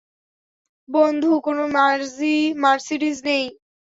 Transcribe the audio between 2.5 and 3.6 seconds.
Mercedes নেই।